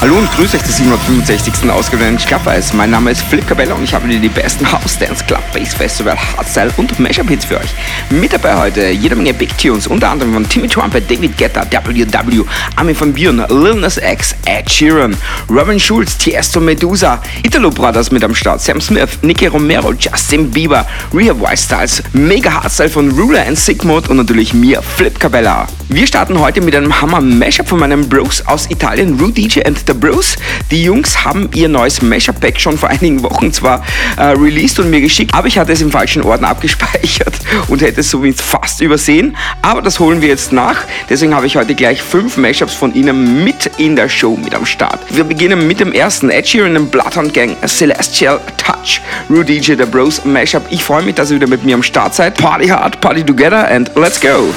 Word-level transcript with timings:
Hallo 0.00 0.16
und 0.16 0.32
grüße 0.32 0.56
euch 0.56 0.62
zur 0.62 0.72
765. 0.72 1.70
Ausgabe 1.70 2.04
der 2.04 2.14
Clubwise. 2.14 2.74
Mein 2.74 2.88
Name 2.88 3.10
ist 3.10 3.20
Philipp 3.20 3.46
Cabella 3.46 3.74
und 3.74 3.84
ich 3.84 3.92
habe 3.92 4.08
dir 4.08 4.18
die 4.18 4.30
besten 4.30 4.64
House 4.72 4.98
Dance 4.98 5.22
Club 5.26 5.42
Bass 5.52 5.74
Festival 5.74 6.16
Hardstyle 6.16 6.72
und 6.78 6.98
Mashup 6.98 7.28
Hits 7.28 7.44
für 7.44 7.58
euch. 7.58 7.68
Mit 8.08 8.32
dabei 8.32 8.56
heute 8.56 8.88
jede 8.88 9.14
Menge 9.14 9.34
Big 9.34 9.58
Tunes, 9.58 9.86
unter 9.86 10.08
anderem 10.08 10.32
von 10.32 10.48
Timmy 10.48 10.68
Trumpet, 10.68 11.10
David 11.10 11.36
Guetta, 11.36 11.66
WW, 11.70 12.44
Armin 12.76 12.98
van 12.98 13.12
Buren, 13.12 13.44
Lil 13.50 13.74
Nas 13.74 13.98
X, 13.98 14.34
Ed 14.46 14.70
Sheeran, 14.70 15.14
Robin 15.50 15.78
Schulz, 15.78 16.16
Tiesto 16.16 16.60
Medusa, 16.60 17.20
Italo 17.42 17.68
Brothers 17.68 18.10
mit 18.10 18.24
am 18.24 18.34
Start, 18.34 18.62
Sam 18.62 18.80
Smith, 18.80 19.18
Nicky 19.20 19.48
Romero, 19.48 19.92
Justin 19.92 20.50
Bieber, 20.50 20.86
Rehab 21.12 21.42
White 21.42 21.58
Styles, 21.58 22.02
Mega 22.14 22.50
Hardstyle 22.54 22.88
von 22.88 23.10
Ruler 23.10 23.46
and 23.46 23.58
Sigmod 23.58 24.08
und 24.08 24.16
natürlich 24.16 24.54
mir, 24.54 24.80
Flip 24.80 25.20
Cabella. 25.20 25.66
Wir 25.90 26.06
starten 26.06 26.38
heute 26.38 26.60
mit 26.60 26.74
einem 26.74 27.02
Hammer 27.02 27.20
Mashup 27.20 27.68
von 27.68 27.80
meinem 27.80 28.08
Bros 28.08 28.46
aus 28.46 28.70
Italien, 28.70 29.18
Ru 29.18 29.30
DJ 29.30 29.62
and 29.66 29.89
The 29.90 29.94
Bruce. 29.94 30.36
Die 30.70 30.84
Jungs 30.84 31.24
haben 31.24 31.50
ihr 31.52 31.68
neues 31.68 32.00
Mashup-Pack 32.00 32.60
schon 32.60 32.78
vor 32.78 32.90
einigen 32.90 33.24
Wochen 33.24 33.52
zwar 33.52 33.84
äh, 34.16 34.22
released 34.26 34.78
und 34.78 34.88
mir 34.88 35.00
geschickt, 35.00 35.34
aber 35.34 35.48
ich 35.48 35.58
hatte 35.58 35.72
es 35.72 35.80
im 35.80 35.90
falschen 35.90 36.22
Ordner 36.22 36.48
abgespeichert 36.50 37.34
und 37.66 37.82
hätte 37.82 38.00
es 38.00 38.10
somit 38.10 38.40
fast 38.40 38.80
übersehen. 38.80 39.36
Aber 39.62 39.82
das 39.82 39.98
holen 39.98 40.22
wir 40.22 40.28
jetzt 40.28 40.52
nach. 40.52 40.84
Deswegen 41.08 41.34
habe 41.34 41.46
ich 41.46 41.56
heute 41.56 41.74
gleich 41.74 42.00
fünf 42.02 42.36
Mashups 42.36 42.72
von 42.72 42.94
ihnen 42.94 43.42
mit 43.42 43.68
in 43.78 43.96
der 43.96 44.08
Show 44.08 44.36
mit 44.36 44.54
am 44.54 44.64
Start. 44.64 45.00
Wir 45.10 45.24
beginnen 45.24 45.66
mit 45.66 45.80
dem 45.80 45.92
ersten 45.92 46.30
Ed 46.30 46.46
Sheeran 46.46 46.76
and 46.76 46.92
Bloodhound 46.92 47.34
Gang 47.34 47.56
Celestial 47.66 48.40
Touch. 48.58 49.00
Ru 49.28 49.42
DJ 49.42 49.72
The 49.76 49.86
Bros 49.86 50.24
Mashup. 50.24 50.62
Ich 50.70 50.84
freue 50.84 51.02
mich, 51.02 51.16
dass 51.16 51.30
ihr 51.30 51.36
wieder 51.36 51.48
mit 51.48 51.64
mir 51.64 51.74
am 51.74 51.82
Start 51.82 52.14
seid. 52.14 52.36
Party 52.36 52.68
hard, 52.68 53.00
party 53.00 53.24
together 53.24 53.66
and 53.68 53.90
let's 53.96 54.20
go. 54.20 54.54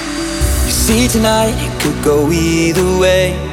You 0.66 0.72
see 0.72 1.08
tonight 1.08 1.56
it 1.58 1.82
could 1.82 2.04
go 2.04 2.32
either 2.32 3.00
way. 3.00 3.53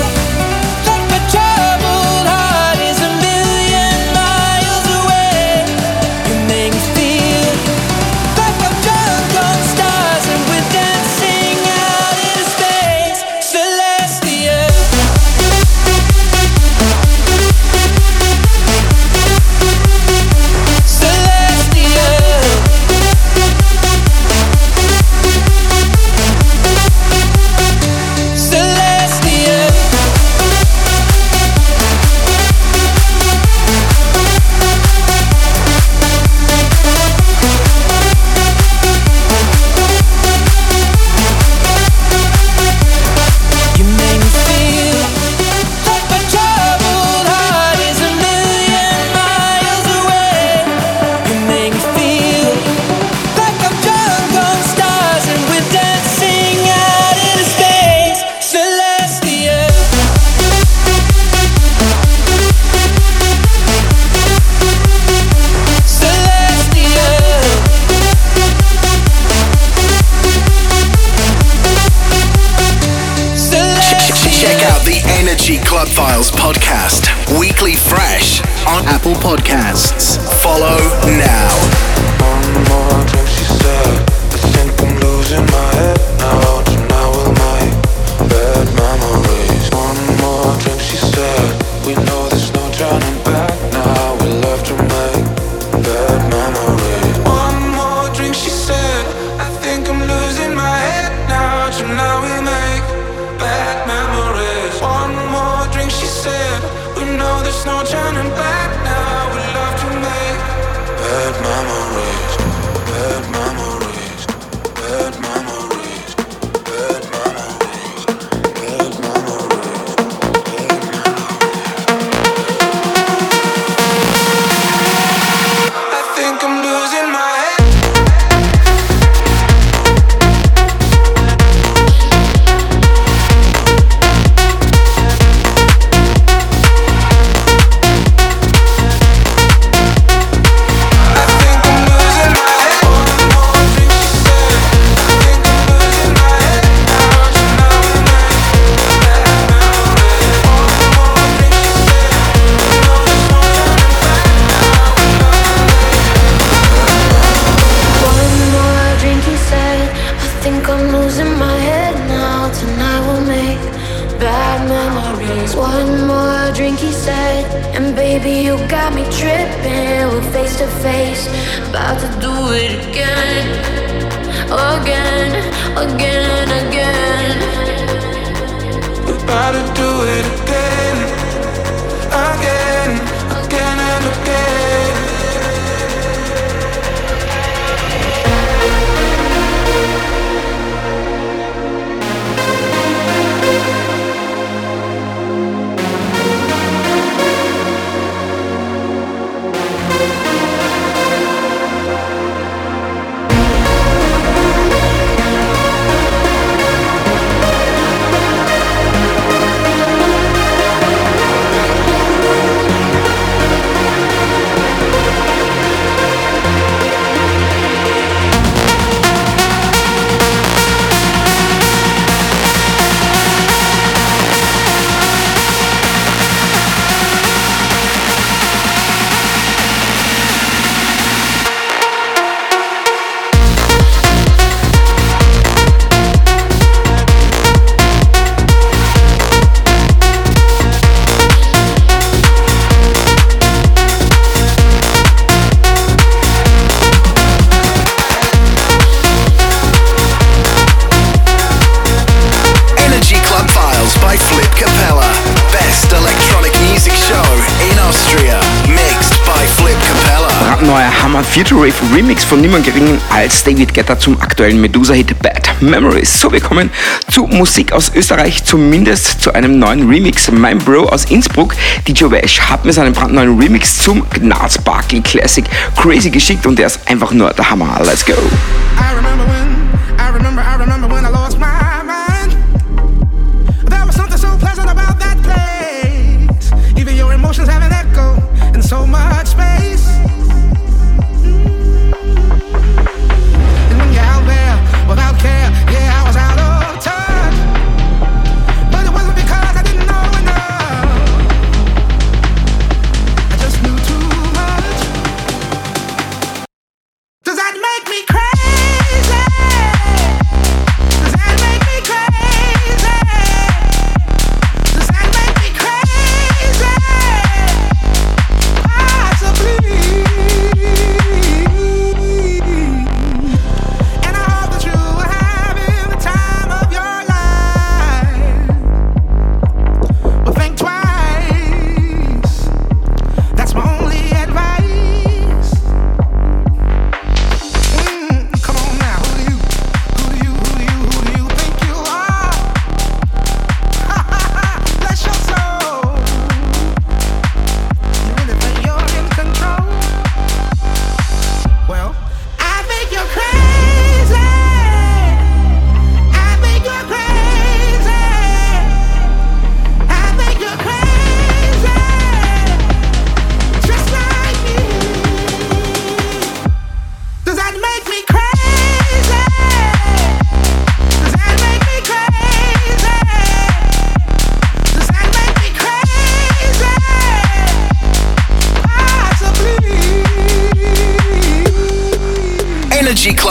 Hammer 261.11 261.25
Future 261.25 261.59
Rave 261.59 261.73
Remix 261.93 262.23
von 262.23 262.39
niemand 262.39 262.63
geringen 262.63 262.97
als 263.09 263.43
David 263.43 263.73
Guetta 263.73 263.99
zum 263.99 264.17
aktuellen 264.21 264.61
Medusa-Hit 264.61 265.19
Bad 265.19 265.61
Memories. 265.61 266.21
So, 266.21 266.31
wir 266.31 266.39
kommen 266.39 266.69
zu 267.11 267.27
Musik 267.27 267.73
aus 267.73 267.91
Österreich, 267.93 268.45
zumindest 268.45 269.19
zu 269.19 269.33
einem 269.33 269.59
neuen 269.59 269.89
Remix. 269.89 270.31
Mein 270.31 270.57
Bro 270.59 270.85
aus 270.85 271.03
Innsbruck, 271.03 271.53
DJ 271.85 272.05
Wash, 272.05 272.39
hat 272.39 272.63
mir 272.63 272.71
seinen 272.71 272.93
brandneuen 272.93 273.37
Remix 273.37 273.79
zum 273.79 274.09
Gnarl 274.09 274.49
Sparkle 274.49 275.01
Classic 275.01 275.43
Crazy 275.75 276.09
geschickt 276.09 276.45
und 276.45 276.57
der 276.57 276.67
ist 276.67 276.79
einfach 276.85 277.11
nur 277.11 277.33
der 277.33 277.49
Hammer. 277.49 277.81
Let's 277.83 278.05
go! 278.05 278.13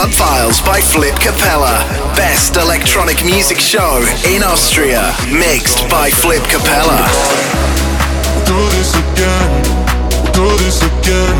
Club 0.01 0.13
Files 0.17 0.61
by 0.61 0.81
Flip 0.81 1.13
Capella. 1.21 1.77
Best 2.17 2.57
electronic 2.57 3.23
music 3.23 3.59
show 3.59 4.01
in 4.25 4.41
Austria. 4.41 5.13
Mixed 5.29 5.85
by 5.93 6.09
Flip 6.09 6.41
Capella. 6.49 7.05
do 8.49 8.57
this 8.73 8.97
again, 8.97 9.49
we'll 10.09 10.33
do 10.33 10.47
this 10.65 10.81
again. 10.81 11.37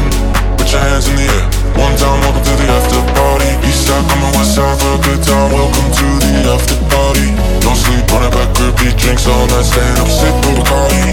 Put 0.62 0.70
your 0.70 0.78
hands 0.78 1.10
in 1.10 1.18
the 1.18 1.26
air. 1.26 1.46
One 1.74 1.98
time, 1.98 2.22
welcome 2.22 2.46
to 2.46 2.54
the 2.54 2.70
after 2.70 3.02
party. 3.18 3.50
East 3.66 3.90
side 3.90 4.06
coming 4.14 4.30
west 4.38 4.54
side 4.54 4.78
for 4.78 4.94
a 4.94 5.02
good 5.10 5.26
time. 5.26 5.50
Welcome 5.50 5.90
to 5.98 6.08
the 6.22 6.54
after 6.54 6.78
party. 6.94 7.34
No 7.66 7.74
sleep, 7.74 8.06
running 8.14 8.30
back, 8.30 8.54
repeat 8.62 8.94
drinks 8.94 9.26
all 9.26 9.42
night, 9.50 9.66
staying 9.66 9.98
up, 9.98 10.06
sipping 10.06 10.62
Bacardi. 10.62 11.10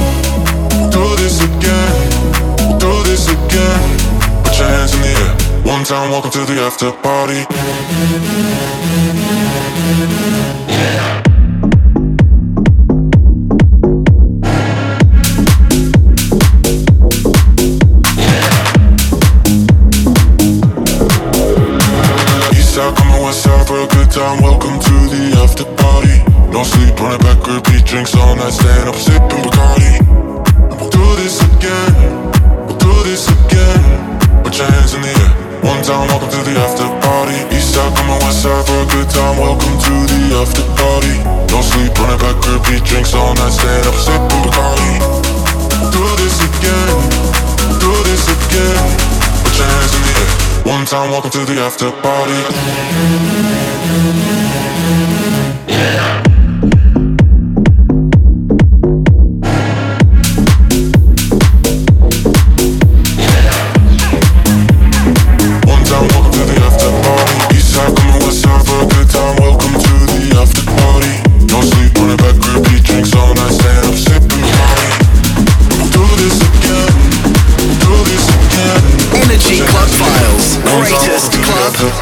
We'll 0.77 0.93
do 0.93 1.17
this 1.17 1.41
again, 1.41 1.97
we'll 2.61 2.77
do 2.77 2.93
this 3.09 3.25
again. 3.25 3.81
Put 4.45 4.53
your 4.61 4.69
hands 4.69 4.93
in 4.93 5.01
the 5.01 5.17
air. 5.17 5.48
One 5.69 5.85
time, 5.85 6.11
welcome 6.11 6.31
to 6.31 6.47
the 6.47 6.63
after 6.63 6.91
party. 6.91 7.45
Side 23.29 23.69
for 23.69 23.83
a 23.83 23.87
good 23.87 24.11
time. 24.11 24.43
Welcome 24.43 24.81
to 24.81 24.95
the 25.13 25.39
after 25.45 25.65
party. 25.77 26.17
No 26.51 26.63
sleep, 26.65 26.99
running 26.99 27.21
back, 27.21 27.47
repeat 27.47 27.85
drinks 27.85 28.17
all 28.17 28.35
night, 28.35 28.53
staying 28.53 28.89
up, 28.89 28.97
sipping 28.97 29.48
Bacardi. 43.65 44.99
Do 45.93 46.05
this 46.17 46.39
again. 46.49 46.99
Do 47.83 47.93
this 48.05 48.25
again. 48.29 48.87
Put 49.45 49.55
your 49.59 49.67
hands 49.67 49.95
in 49.95 50.03
the 50.03 50.13
air. 50.21 50.75
One 50.75 50.85
time, 50.87 51.11
welcome 51.11 51.31
to 51.31 51.45
the 51.45 51.61
after 51.61 51.91
party. 51.91 52.39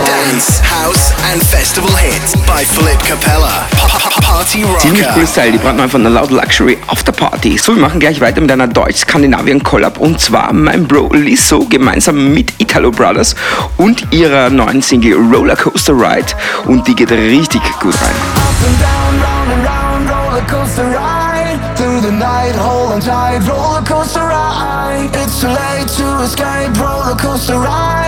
Dance, 0.06 0.60
house, 0.62 1.12
and 1.32 1.42
festival 1.42 1.90
hits 1.96 2.34
by 2.46 2.64
Flip 2.64 2.98
Capella. 3.00 3.66
Pa- 3.76 3.88
pa- 3.98 4.20
Party 4.20 4.64
Ziemlich 4.78 5.02
Rocker. 5.04 5.14
cooles 5.14 5.30
Style, 5.30 5.52
die 5.52 5.58
brandneu 5.58 5.88
von 5.88 6.02
der 6.02 6.12
Loud 6.12 6.30
Luxury 6.30 6.78
After 6.88 7.12
Party. 7.12 7.58
So, 7.58 7.74
wir 7.74 7.80
machen 7.82 7.98
gleich 8.00 8.20
weiter 8.20 8.40
mit 8.40 8.50
einer 8.52 8.66
Deutsch-Skandinavien-Collab 8.68 9.98
und 9.98 10.20
zwar 10.20 10.52
mein 10.52 10.86
Bro 10.86 11.12
Lisso 11.14 11.64
gemeinsam 11.68 12.32
mit 12.32 12.52
Italo 12.58 12.90
Brothers 12.90 13.34
und 13.76 14.06
ihrer 14.12 14.48
neuen 14.50 14.82
Single 14.82 15.16
Rollercoaster 15.32 15.92
Ride 15.94 16.26
und 16.66 16.86
die 16.86 16.94
geht 16.94 17.10
richtig 17.10 17.62
gut 17.80 17.94
rein. 18.00 18.14
Up 18.36 18.54
and 18.66 18.80
down, 18.80 19.20
round 19.22 19.52
and 19.52 19.66
round, 19.66 20.10
roller 20.10 20.46
coaster 20.46 20.84
ride 20.84 21.58
through 21.76 22.00
the 22.00 22.12
night, 22.12 22.54
hold 22.56 22.92
on 22.92 23.00
tight, 23.00 23.40
roller 23.48 23.82
coaster 23.84 24.22
ride. 24.22 25.10
It's 25.24 25.40
too 25.40 25.48
late 25.48 25.88
to 25.96 26.22
escape, 26.22 26.78
roller 26.78 27.16
coaster 27.16 27.58
ride. 27.58 28.05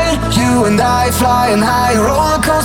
And 0.69 0.79
I 0.83 1.11
flying 1.11 1.63
high, 1.63 1.97
roller 1.97 2.43
coaster 2.43 2.58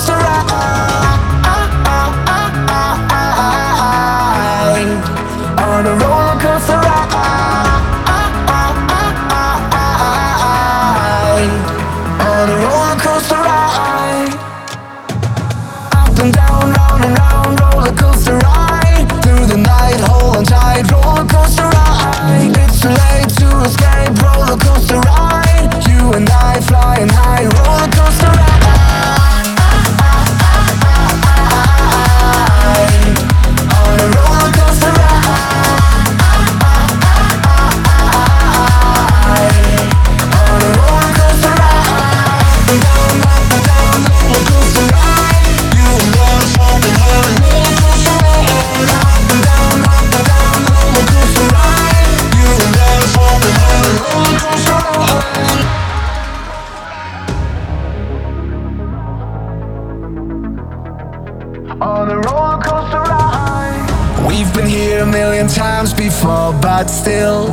but 66.84 66.90
still. 66.90 67.48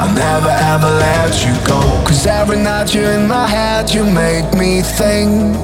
I'll 0.00 0.14
never 0.14 0.48
ever 0.48 0.90
let 1.06 1.32
you 1.44 1.52
go. 1.66 1.80
Cause 2.06 2.26
every 2.26 2.56
night 2.56 2.94
you're 2.94 3.12
in 3.12 3.28
my 3.28 3.46
head, 3.46 3.92
you 3.92 4.04
make 4.04 4.48
me 4.54 4.80
think. 4.80 5.56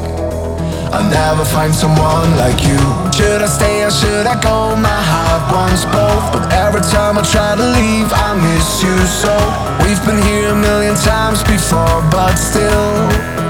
I'll 0.93 1.09
never 1.09 1.45
find 1.47 1.75
someone 1.75 2.31
like 2.37 2.61
you. 2.61 2.81
Should 3.17 3.41
I 3.41 3.49
stay 3.49 3.85
or 3.85 3.91
should 3.91 4.27
I 4.27 4.37
go? 4.43 4.77
My 4.77 5.01
heart 5.13 5.45
wants 5.55 5.85
both. 5.97 6.25
But 6.35 6.53
every 6.53 6.83
time 6.93 7.17
I 7.17 7.23
try 7.23 7.57
to 7.57 7.67
leave, 7.79 8.11
I 8.13 8.31
miss 8.47 8.83
you 8.85 8.97
so. 9.23 9.35
We've 9.83 10.03
been 10.05 10.21
here 10.29 10.51
a 10.51 10.55
million 10.69 10.97
times 10.97 11.43
before, 11.45 12.03
but 12.13 12.37
still. 12.37 13.42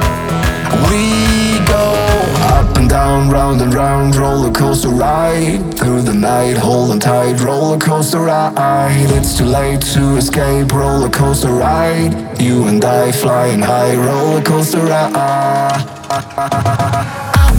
Coaster 4.72 4.88
ride 4.88 5.74
through 5.76 6.00
the 6.00 6.14
night, 6.14 6.56
holding 6.56 6.98
tight, 6.98 7.38
roller 7.42 7.76
coaster 7.76 8.20
ride. 8.20 9.10
It's 9.10 9.36
too 9.36 9.44
late 9.44 9.82
to 9.92 10.16
escape, 10.16 10.72
roller 10.72 11.10
coaster 11.10 11.52
ride. 11.52 12.40
You 12.40 12.66
and 12.68 12.82
I 12.82 13.12
flying 13.12 13.60
high, 13.60 13.94
roller 13.94 14.40
coaster 14.40 14.78
ride. 14.78 15.12
Up 15.14 16.24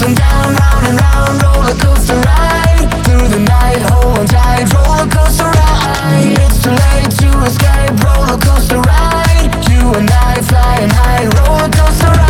and 0.01 0.17
down, 0.17 0.55
round 0.55 0.87
and 0.87 0.99
round, 0.99 1.43
roller 1.43 1.77
coaster 1.85 2.15
ride 2.15 2.89
through 3.05 3.27
the 3.27 3.45
night, 3.45 3.83
holding 3.91 4.25
tight, 4.25 4.65
roller 4.73 5.07
coaster 5.11 5.51
ride. 5.53 6.33
It's 6.41 6.63
too 6.63 6.71
late 6.71 7.11
to 7.21 7.29
escape, 7.45 7.93
roller 8.09 8.39
coaster 8.41 8.81
ride. 8.81 9.53
You 9.69 9.93
and 9.93 10.09
I 10.09 10.41
flying 10.41 10.89
high, 10.89 11.25
roller 11.37 11.69
coaster 11.69 12.07
ride. 12.07 12.22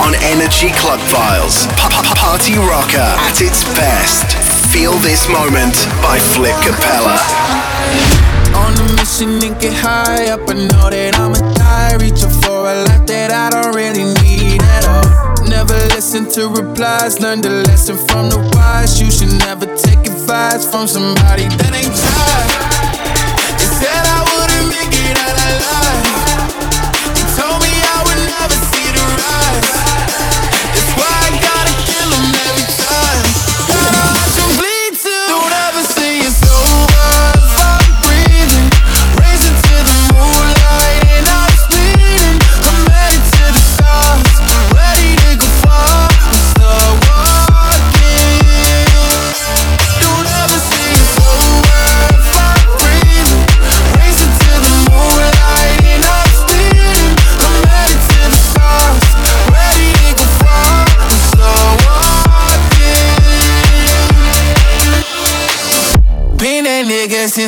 On 0.00 0.14
Energy 0.22 0.70
Club 0.80 1.00
Files. 1.00 1.66
Pa- 1.76 1.88
pa- 1.90 2.14
Party 2.16 2.54
rocker 2.56 2.98
at 3.28 3.40
its 3.40 3.64
best. 3.76 4.24
Feel 4.72 4.92
this 5.04 5.28
moment 5.28 5.74
by 6.00 6.18
Flip 6.18 6.56
Capella. 6.64 7.18
On 8.56 8.72
a 8.72 8.84
mission 8.96 9.42
and 9.42 9.58
get 9.60 9.74
high 9.74 10.30
up. 10.30 10.48
I 10.48 10.54
know 10.54 10.88
that 10.90 11.18
I'ma 11.18 11.40
die. 11.54 11.96
Reaching 12.00 12.30
for 12.42 12.70
a 12.70 12.84
life 12.84 13.06
that 13.06 13.30
I 13.32 13.50
don't 13.50 13.74
really 13.74 14.04
need 14.24 14.62
at 14.62 14.84
all. 14.88 15.44
Never 15.46 15.74
listen 15.94 16.28
to 16.32 16.48
replies. 16.48 17.20
Learn 17.20 17.40
the 17.40 17.50
lesson 17.68 17.96
from 18.08 18.30
the 18.30 18.38
wise. 18.56 19.00
You 19.00 19.10
should 19.10 19.32
never 19.44 19.66
take 19.76 20.00
advice 20.06 20.64
from 20.64 20.86
somebody 20.86 21.44
that 21.60 21.72
ain't 21.74 21.92
tried. 21.92 22.50
They 23.58 23.68
said 23.68 24.04
I 24.08 24.20
wouldn't 24.32 24.66
make 24.72 24.94
it 24.94 25.16
out 25.20 25.36
alive. 25.50 26.06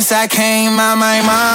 Since 0.05 0.19
I 0.19 0.27
came 0.27 0.79
out 0.79 0.97
my 0.97 1.19
mama. 1.21 1.54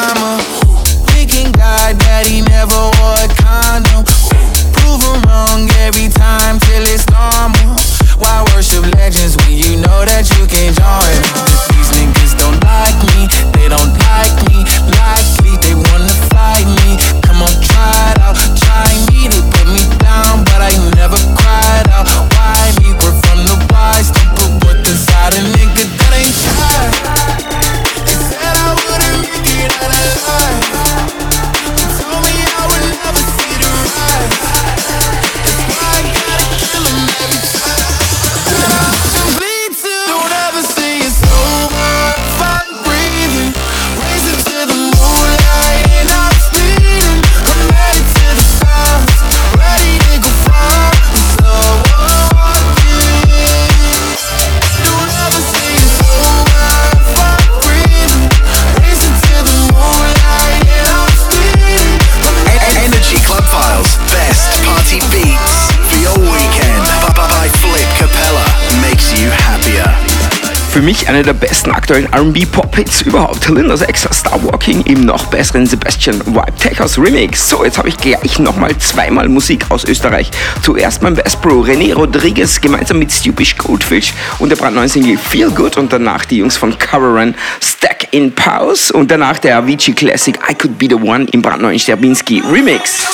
Einer 71.21 71.35
der 71.35 71.47
besten 71.49 71.71
aktuellen 71.71 72.11
R&B-Pop-Hits 72.11 73.03
überhaupt. 73.03 73.47
Linda 73.51 73.77
6 73.77 74.09
Star 74.11 74.43
Walking 74.43 74.81
im 74.87 75.05
noch 75.05 75.27
besseren 75.27 75.67
Sebastian 75.67 76.19
Vibe 76.25 76.55
Tech 76.59 76.81
House 76.81 76.97
Remix. 76.99 77.47
So, 77.47 77.63
jetzt 77.63 77.77
habe 77.77 77.91
ich 77.91 77.99
gleich 77.99 78.39
nochmal 78.39 78.75
zweimal 78.79 79.29
Musik 79.29 79.67
aus 79.69 79.85
Österreich. 79.85 80.31
Zuerst 80.63 81.03
mein 81.03 81.15
Best 81.15 81.43
Bro 81.43 81.61
René 81.61 81.93
Rodriguez 81.93 82.59
gemeinsam 82.59 83.01
mit 83.01 83.13
Stupish 83.13 83.55
Goldfish 83.59 84.15
und 84.39 84.49
der 84.49 84.57
brandneuen 84.57 84.89
Single 84.89 85.19
Feel 85.19 85.51
Good 85.51 85.77
und 85.77 85.93
danach 85.93 86.25
die 86.25 86.39
Jungs 86.39 86.57
von 86.57 86.79
Caravan 86.79 87.35
Stack 87.61 88.09
in 88.13 88.35
Pause 88.35 88.91
und 88.95 89.11
danach 89.11 89.39
der 89.39 89.59
Avicii 89.59 89.93
Classic 89.93 90.39
I 90.51 90.55
Could 90.55 90.79
Be 90.79 90.87
The 90.89 90.95
One 90.95 91.27
im 91.33 91.43
brandneuen 91.43 91.79
Sterbinski 91.79 92.43
Remix. 92.51 93.05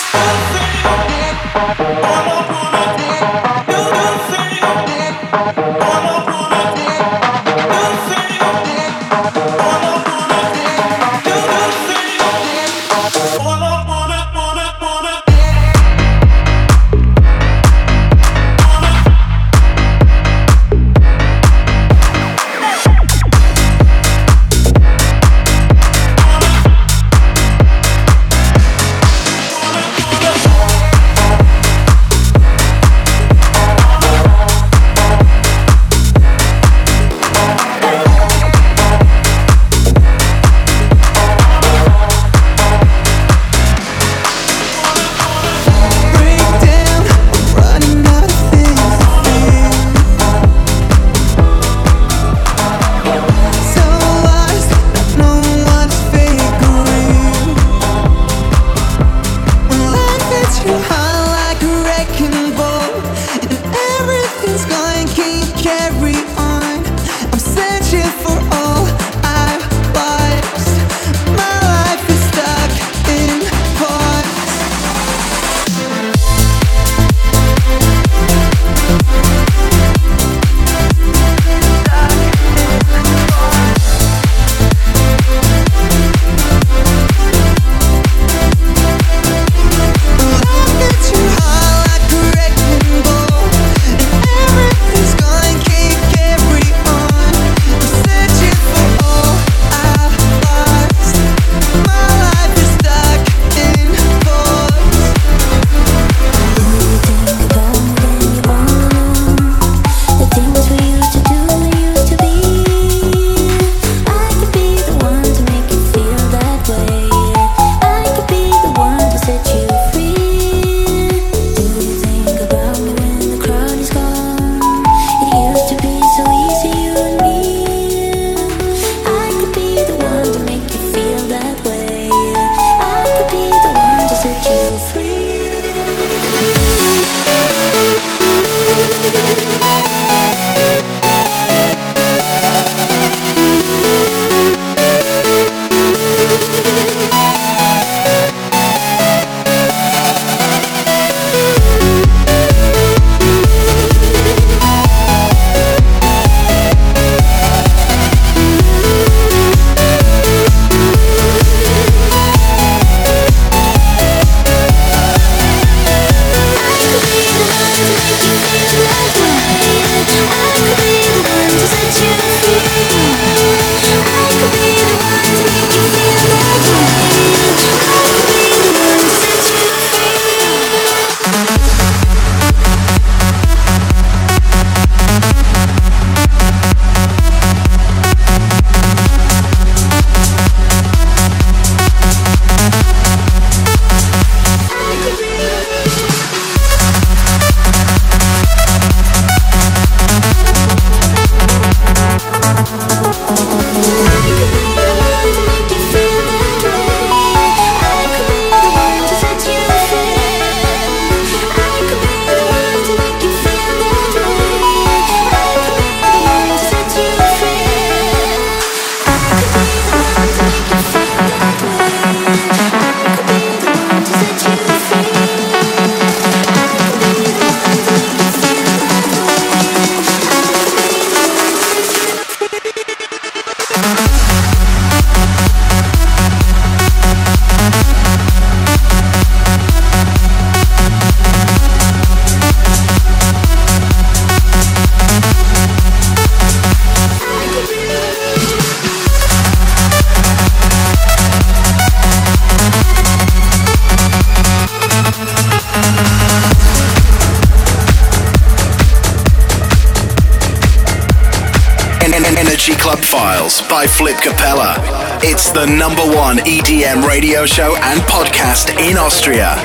It's 265.22 265.50
the 265.50 265.66
number 265.66 266.02
one 266.02 266.38
EDM 266.38 267.06
radio 267.06 267.46
show 267.46 267.74
and 267.76 268.00
podcast 268.02 268.70
in 268.78 268.96
Austria. 268.96 269.56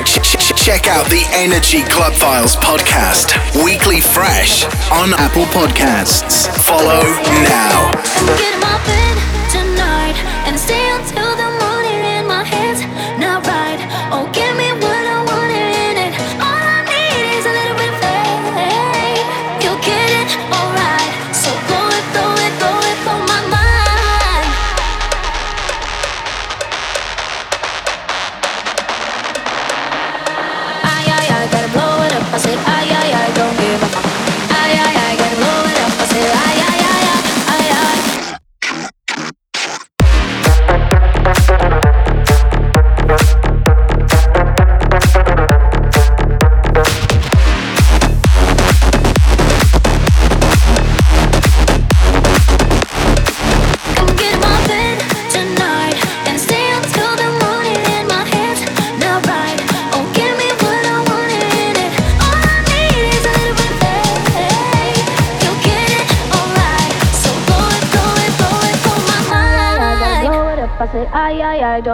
Check 0.56 0.88
out 0.88 1.10
the 1.10 1.24
Energy 1.34 1.84
Club 1.84 2.14
Files 2.14 2.56
podcast, 2.56 3.36
weekly 3.64 4.00
fresh 4.00 4.64
on 4.92 5.14
Apple 5.14 5.46
Podcasts. 5.46 6.48
Follow 6.64 7.04
now. 7.44 9.21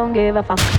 don't 0.07 0.13
give 0.13 0.35
a 0.37 0.43
fuck. 0.43 0.76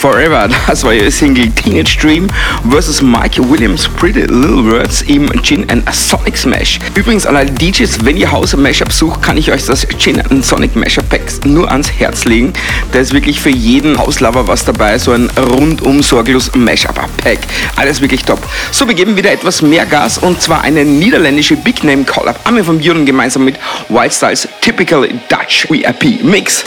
Forever, 0.00 0.48
das 0.66 0.84
war 0.84 0.92
ihr 0.92 1.10
Single 1.10 1.50
Teenage 1.50 1.96
Dream 1.98 2.28
vs. 2.68 3.00
Mike 3.00 3.42
Williams 3.50 3.88
Pretty 3.88 4.20
Little 4.20 4.70
Words 4.70 5.02
im 5.02 5.30
Gin 5.42 5.68
and 5.70 5.82
Sonic 5.92 6.36
Smash. 6.36 6.78
Übrigens 6.94 7.26
an 7.26 7.34
alle 7.34 7.50
DJs, 7.50 8.04
wenn 8.04 8.16
ihr 8.16 8.30
Hause 8.30 8.58
Mashup 8.58 8.92
sucht, 8.92 9.22
kann 9.22 9.38
ich 9.38 9.50
euch 9.50 9.64
das 9.64 9.86
Gin 9.98 10.20
and 10.20 10.44
Sonic 10.44 10.76
Mashup 10.76 11.08
Pack 11.08 11.22
nur 11.46 11.70
ans 11.70 11.90
Herz 11.90 12.26
legen. 12.26 12.52
Da 12.92 12.98
ist 12.98 13.14
wirklich 13.14 13.40
für 13.40 13.50
jeden 13.50 13.96
Hauslover 13.98 14.46
was 14.46 14.66
dabei, 14.66 14.98
so 14.98 15.12
ein 15.12 15.30
rundum 15.30 16.02
sorglos 16.02 16.50
Mashup 16.54 16.94
Pack. 17.16 17.38
Alles 17.76 18.00
wirklich 18.02 18.22
top. 18.22 18.40
So, 18.72 18.86
wir 18.86 18.94
geben 18.94 19.16
wieder 19.16 19.32
etwas 19.32 19.62
mehr 19.62 19.86
Gas 19.86 20.18
und 20.18 20.42
zwar 20.42 20.60
eine 20.60 20.84
niederländische 20.84 21.56
Big 21.56 21.82
Name 21.82 22.04
Collab. 22.04 22.38
Armin 22.44 22.64
von 22.64 22.78
Buren 22.78 23.06
gemeinsam 23.06 23.44
mit 23.44 23.56
Wild 23.88 24.12
Styles 24.12 24.46
Typical 24.60 25.08
Dutch 25.28 25.66
VIP 25.70 26.22
Mix. 26.22 26.64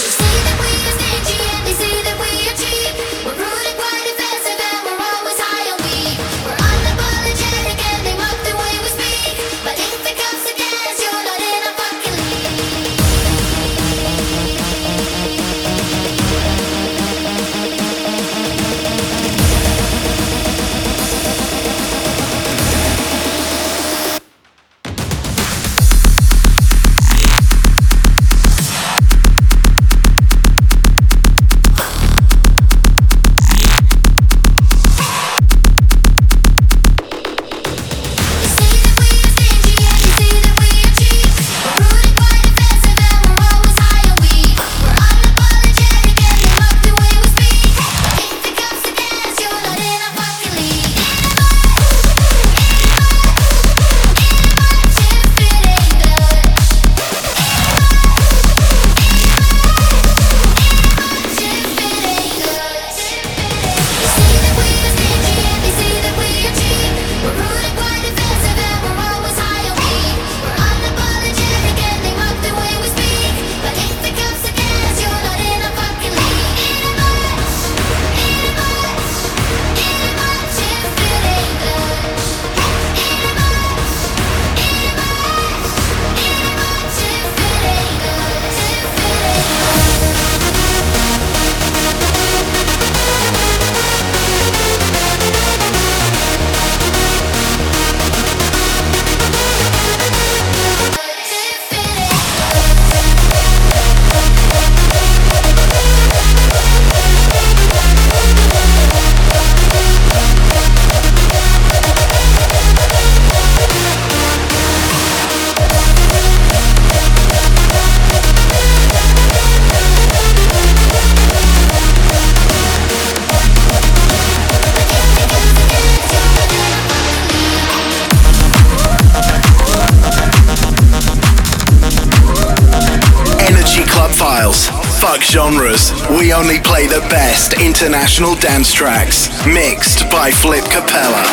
We 136.29 136.35
only 136.35 136.59
play 136.59 136.85
the 136.85 137.01
best 137.09 137.53
international 137.53 138.35
dance 138.35 138.71
tracks, 138.71 139.33
mixed 139.47 140.07
by 140.11 140.29
Flip 140.29 140.63
Capella. 140.65 141.23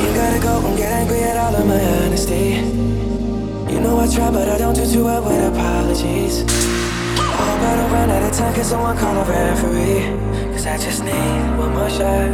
You 0.00 0.14
gotta 0.14 0.40
go 0.40 0.66
and 0.66 0.78
get 0.78 0.90
angry 0.90 1.22
at 1.24 1.36
all 1.36 1.54
of 1.54 1.66
my 1.66 1.78
honesty. 1.78 2.56
You 3.70 3.80
know 3.80 4.00
I 4.00 4.08
try, 4.08 4.30
but 4.30 4.48
I 4.48 4.56
don't 4.56 4.72
do 4.72 4.90
too 4.90 5.04
well 5.04 5.22
with 5.22 5.52
apologies. 5.52 6.40
I 7.18 7.36
hope 7.36 7.60
I 7.60 7.76
don't 7.76 7.92
run 7.92 8.08
out 8.08 8.22
of 8.22 8.32
time, 8.32 8.54
cause 8.54 8.70
someone 8.70 8.96
call 8.96 9.14
a 9.14 9.24
referee. 9.28 10.08
Cause 10.54 10.64
I 10.64 10.78
just 10.78 11.04
need 11.04 11.58
one 11.58 11.74
more 11.74 11.90
shot, 11.90 12.30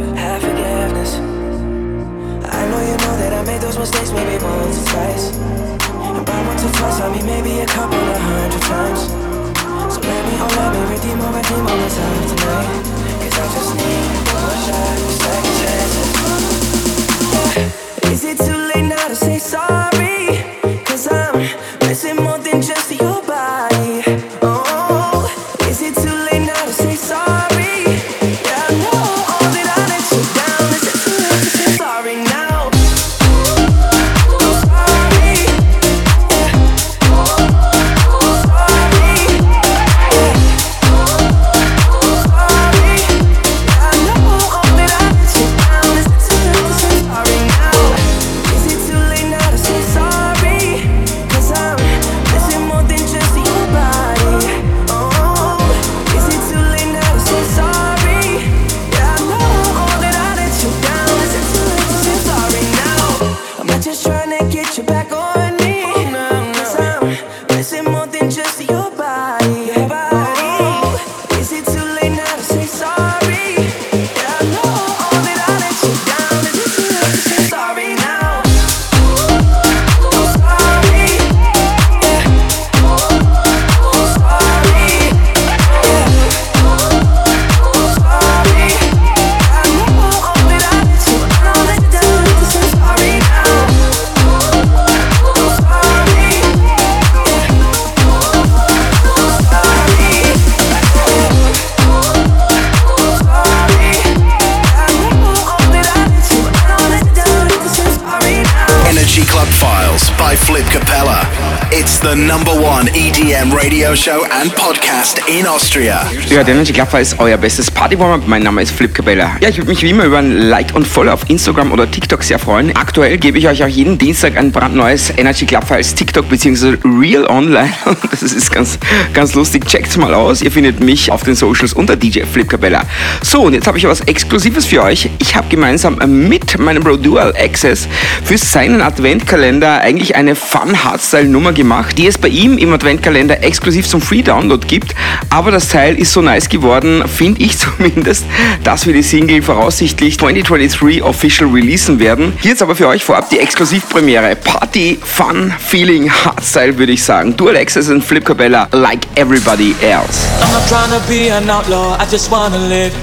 show 114.07 114.23
and 114.31 114.49
podcast 114.51 115.19
in 115.27 115.45
Austria. 115.45 116.05
Der 116.29 116.45
Energy 116.45 116.73
Club 116.73 116.93
ist 116.93 117.17
euer 117.19 117.37
bestes 117.37 117.71
Party-Warm-Up. 117.71 118.27
Mein 118.27 118.43
Name 118.43 118.61
ist 118.61 118.71
Flip 118.71 118.93
Cabella. 118.93 119.37
Ja, 119.39 119.47
ich 119.47 119.57
würde 119.57 119.69
mich 119.69 119.81
wie 119.81 119.91
immer 119.91 120.03
über 120.03 120.17
ein 120.17 120.49
Like 120.49 120.75
und 120.75 120.85
Follow 120.85 121.13
auf 121.13 121.21
Instagram 121.29 121.71
oder 121.71 121.89
TikTok 121.89 122.21
sehr 122.21 122.37
freuen. 122.37 122.75
Aktuell 122.75 123.17
gebe 123.17 123.37
ich 123.37 123.47
euch 123.47 123.63
auch 123.63 123.67
jeden 123.67 123.97
Dienstag 123.97 124.35
ein 124.35 124.51
brandneues 124.51 125.11
Energy 125.15 125.45
Club 125.45 125.65
Files 125.65 125.95
TikTok 125.95 126.27
bzw. 126.29 126.77
Real 126.83 127.25
Online. 127.27 127.71
Das 128.11 128.21
ist 128.21 128.51
ganz, 128.51 128.77
ganz 129.13 129.35
lustig. 129.35 129.65
Checkt's 129.67 129.95
mal 129.95 130.13
aus. 130.13 130.41
Ihr 130.41 130.51
findet 130.51 130.79
mich 130.79 131.11
auf 131.11 131.23
den 131.23 131.35
Socials 131.35 131.73
unter 131.73 131.95
DJ 131.95 132.21
Flip 132.21 132.49
Cabella. 132.49 132.83
So, 133.21 133.43
und 133.43 133.53
jetzt 133.53 133.67
habe 133.67 133.77
ich 133.77 133.85
was 133.85 134.01
Exklusives 134.01 134.65
für 134.65 134.83
euch. 134.83 135.09
Ich 135.19 135.35
habe 135.35 135.47
gemeinsam 135.49 135.97
mit 136.27 136.57
meinem 136.59 136.83
Bro 136.83 136.97
Dual 136.97 137.33
Access 137.37 137.87
für 138.23 138.37
seinen 138.37 138.81
Adventkalender 138.81 139.81
eigentlich 139.81 140.15
eine 140.15 140.35
Fun 140.35 140.83
Hardstyle 140.83 141.27
Nummer 141.27 141.53
gemacht, 141.53 141.97
die 141.97 142.07
es 142.07 142.17
bei 142.17 142.27
ihm 142.27 142.57
im 142.57 142.73
Adventkalender 142.73 143.43
exklusiv 143.43 143.87
zum 143.87 144.01
Free 144.01 144.23
Download 144.23 144.65
gibt. 144.67 144.95
Aber 145.29 145.51
das 145.51 145.69
Teil 145.69 145.95
ist 145.95 146.16
so 146.17 146.21
nice 146.23 146.49
geworden, 146.49 147.03
finde 147.07 147.43
ich 147.43 147.59
zumindest, 147.59 148.25
dass 148.63 148.87
wir 148.87 148.93
die 148.93 149.03
Single 149.03 149.43
voraussichtlich 149.43 150.17
2023 150.17 151.03
official 151.03 151.51
releasen 151.51 151.99
werden. 151.99 152.33
Hier 152.41 152.51
jetzt 152.51 152.63
aber 152.63 152.75
für 152.75 152.87
euch 152.87 153.03
vorab 153.03 153.29
die 153.29 153.37
Exklusivpremiere. 153.37 154.35
Party, 154.35 154.97
Fun, 154.99 155.53
Feeling, 155.59 156.11
Hardstyle 156.11 156.75
würde 156.75 156.93
ich 156.93 157.03
sagen. 157.03 157.37
Dual 157.37 157.55
Access 157.55 157.89
und 157.89 158.03
Flip 158.03 158.25
Cabella 158.25 158.67
like 158.71 159.05
everybody 159.15 159.75
else. 159.83 160.25
I'm 160.41 160.51
not 160.51 160.67
trying 160.67 160.89
to 160.89 161.07
be 161.07 161.31
an 161.31 161.47
outlaw, 161.51 161.95
I 162.01 162.09
just 162.09 162.31
wanna 162.31 162.57
live. 162.67 162.93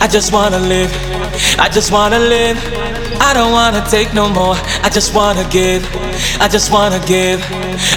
I 0.00 0.08
just 0.10 0.32
wanna 0.32 0.58
live. 0.58 0.90
I 1.58 1.68
just 1.68 1.92
wanna 1.92 2.18
live. 2.18 2.56
I 3.20 3.32
don't 3.34 3.52
wanna 3.52 3.84
take 3.88 4.12
no 4.14 4.28
more. 4.28 4.56
I 4.82 4.88
just 4.88 5.14
wanna 5.14 5.46
give. 5.50 5.82
I 6.40 6.48
just 6.48 6.70
wanna 6.72 7.00
give. 7.06 7.40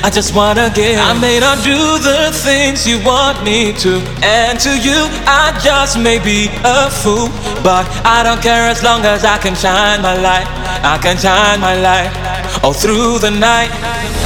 I 0.03 0.09
just 0.09 0.35
wanna 0.35 0.71
give. 0.73 0.97
I 0.99 1.13
may 1.19 1.39
not 1.39 1.63
do 1.63 1.77
the 1.99 2.31
things 2.31 2.87
you 2.87 3.03
want 3.03 3.43
me 3.43 3.73
to. 3.83 4.01
And 4.23 4.59
to 4.59 4.71
you, 4.79 4.99
I 5.25 5.57
just 5.63 5.97
may 5.97 6.19
be 6.19 6.49
a 6.63 6.89
fool. 6.89 7.29
But 7.63 7.85
I 8.05 8.23
don't 8.23 8.41
care 8.41 8.67
as 8.69 8.83
long 8.83 9.05
as 9.05 9.23
I 9.25 9.37
can 9.37 9.55
shine 9.55 10.01
my 10.01 10.15
light. 10.15 10.47
I 10.83 10.97
can 10.97 11.17
shine 11.17 11.59
my 11.59 11.75
light 11.75 12.11
all 12.63 12.73
through 12.73 13.19
the 13.19 13.31
night. 13.31 13.71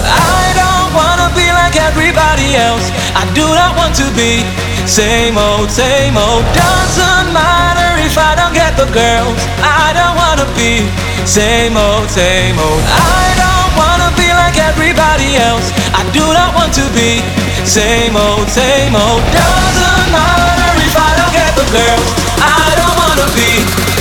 I 0.06 0.46
don't 0.62 0.90
wanna 0.94 1.30
be 1.36 1.48
like 1.52 1.76
everybody 1.76 2.56
else. 2.56 2.86
I 3.16 3.26
do 3.34 3.46
not 3.46 3.76
want 3.78 3.96
to 3.96 4.08
be 4.16 4.44
same 4.86 5.38
old, 5.38 5.72
same 5.72 6.18
old. 6.18 6.44
Doesn't 6.54 7.34
matter 7.34 8.02
if 8.04 8.18
I 8.18 8.36
don't 8.36 8.54
get 8.54 8.76
the 8.76 8.86
girls. 8.92 9.40
I 9.64 9.96
don't 9.96 10.16
wanna 10.20 10.48
be 10.60 10.84
same 11.26 11.78
old, 11.78 12.10
same 12.10 12.60
old. 12.60 12.84
I 12.92 13.32
don't 13.40 13.72
wanna 13.80 14.12
be 14.20 14.28
like 14.28 14.58
everybody 14.60 15.40
else. 15.40 15.72
I 15.96 16.04
do 16.12 16.26
not 16.34 16.54
want 16.56 16.74
to 16.76 16.86
be 16.92 17.24
same 17.66 18.16
old, 18.16 18.48
same 18.50 18.96
old. 18.96 19.24
Doesn't 19.32 20.08
matter 20.12 20.72
if 20.84 20.94
I 20.98 21.12
don't 21.16 21.34
get 21.34 21.52
the 21.56 21.68
girls. 21.72 22.08
I 22.44 22.76
don't 22.76 22.96
wanna 23.00 23.28
be 23.34 23.52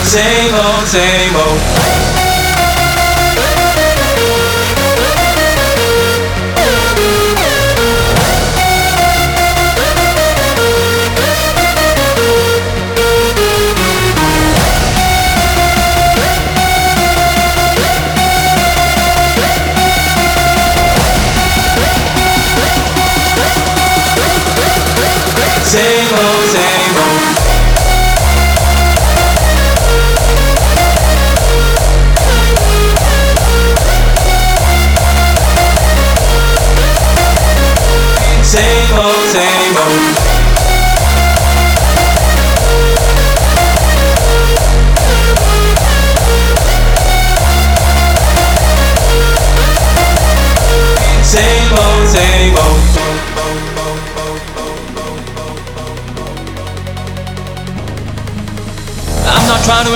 same 0.03 0.53
old, 0.55 0.85
same 0.87 1.35
old. 1.37 2.22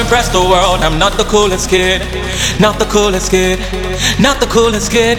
Impress 0.06 0.28
the 0.28 0.38
world. 0.38 0.86
I'm 0.86 1.00
not 1.00 1.18
the 1.18 1.24
coolest 1.24 1.68
kid. 1.68 1.98
Not 2.60 2.78
the 2.78 2.86
coolest 2.86 3.28
kid. 3.28 3.58
Not 4.22 4.38
the 4.38 4.46
coolest 4.46 4.92
kid. 4.92 5.18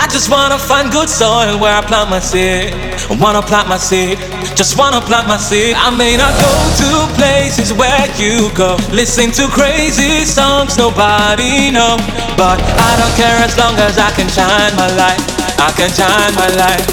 I 0.00 0.08
just 0.08 0.30
wanna 0.30 0.56
find 0.56 0.90
good 0.90 1.10
soil 1.10 1.60
where 1.60 1.76
I 1.76 1.82
plant 1.84 2.08
my 2.08 2.20
seed. 2.20 2.72
I 3.12 3.16
wanna 3.20 3.42
plant 3.42 3.68
my 3.68 3.76
seed. 3.76 4.16
Just 4.56 4.78
wanna 4.78 5.02
plant 5.02 5.28
my 5.28 5.36
seed. 5.36 5.76
I 5.76 5.90
may 5.92 6.16
not 6.16 6.32
go 6.40 6.52
to 6.80 6.90
places 7.20 7.74
where 7.76 8.08
you 8.16 8.48
go. 8.56 8.80
Listen 9.00 9.28
to 9.32 9.44
crazy 9.48 10.24
songs 10.24 10.78
nobody 10.78 11.70
know. 11.70 12.00
But 12.40 12.58
I 12.88 12.92
don't 12.96 13.14
care 13.20 13.38
as 13.44 13.52
long 13.60 13.76
as 13.76 13.98
I 13.98 14.08
can 14.16 14.28
shine 14.32 14.72
my 14.74 14.88
light. 14.96 15.20
I 15.60 15.68
can 15.76 15.92
shine 15.92 16.32
my 16.32 16.48
light 16.56 16.86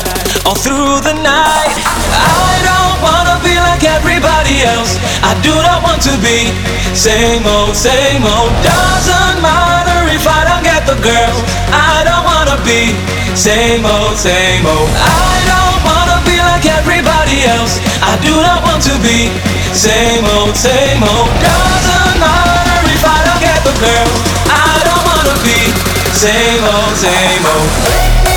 all 0.46 0.56
through 0.56 1.00
the 1.08 1.16
night. 1.24 1.76
I 2.12 2.52
don't 2.68 2.98
wanna 3.00 3.31
like 3.72 3.88
everybody 3.88 4.68
else. 4.68 5.00
I 5.24 5.32
do 5.40 5.56
not 5.56 5.80
want 5.80 6.04
to 6.04 6.14
be 6.20 6.52
same 6.92 7.48
old, 7.48 7.72
same 7.72 8.20
old. 8.20 8.52
Doesn't 8.60 9.40
matter 9.40 10.12
if 10.12 10.28
I 10.28 10.44
don't 10.44 10.64
get 10.64 10.84
the 10.84 11.00
girl. 11.00 11.36
I 11.72 12.04
don't 12.04 12.26
wanna 12.28 12.60
be 12.68 12.92
same 13.32 13.88
old, 13.88 14.20
same 14.20 14.68
old. 14.68 14.92
I 15.00 15.32
don't 15.48 15.80
wanna 15.88 16.20
be 16.28 16.36
like 16.52 16.68
everybody 16.68 17.48
else. 17.48 17.80
I 18.04 18.20
do 18.20 18.36
not 18.44 18.60
want 18.68 18.84
to 18.92 18.96
be 19.00 19.32
same 19.72 20.26
old, 20.36 20.56
same 20.58 21.00
old. 21.00 21.32
Doesn't 21.40 22.16
matter 22.20 22.76
if 22.92 23.04
I 23.08 23.20
don't 23.24 23.40
get 23.40 23.60
the 23.64 23.76
girl. 23.80 24.12
I 24.52 24.84
don't 24.84 25.04
wanna 25.08 25.36
be 25.48 25.60
same 26.12 26.64
old, 26.76 26.94
same 27.00 27.44
old. 27.56 28.31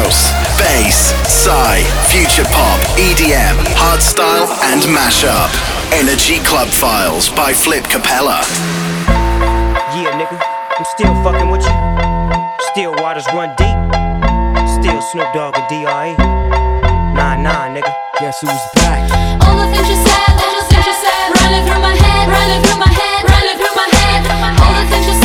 House, 0.00 0.32
bass, 0.56 1.12
psy, 1.28 1.82
future 2.08 2.48
pop, 2.52 2.80
EDM, 2.96 3.56
hardstyle, 3.76 4.48
and 4.72 4.82
mashup. 4.96 5.50
Energy 5.92 6.38
Club 6.44 6.68
Files 6.68 7.28
by 7.30 7.52
Flip 7.52 7.84
Capella. 7.84 8.40
Yeah, 9.92 10.16
nigga, 10.16 10.36
I'm 10.78 10.84
still 10.96 11.14
fucking 11.22 11.50
with 11.50 11.62
you. 11.62 11.76
Still 12.72 12.94
waters 13.02 13.26
run 13.34 13.50
deep. 13.56 13.78
Still 14.78 15.00
Snoop 15.02 15.28
Dogg 15.34 15.56
and 15.58 15.68
D.R.E. 15.68 16.14
Nah, 17.16 17.36
nah, 17.36 17.68
nigga. 17.68 17.92
Guess 18.20 18.40
who's 18.40 18.64
back? 18.76 19.04
All 19.44 19.56
the 19.58 19.66
things 19.74 19.88
you 19.88 19.98
said, 20.06 20.32
all 20.40 20.54
the 20.56 20.64
things 20.70 20.86
you 20.86 20.96
said, 21.04 21.26
running 21.42 21.64
through 21.66 21.82
my 21.82 21.94
head, 21.96 22.24
running 22.30 22.62
through 22.64 22.80
my 22.80 22.92
head, 23.00 23.22
running 23.28 23.56
through 23.60 23.76
my 23.76 23.88
head. 23.98 24.20
All 24.62 24.72
the 24.78 24.84
things 24.88 25.06
you 25.08 25.14
said, 25.14 25.19